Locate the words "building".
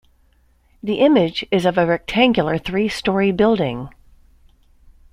3.31-3.89